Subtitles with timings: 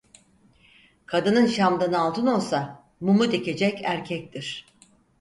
[1.05, 4.65] Kadının şamdanı altın olsa mumu dikecek erkektir.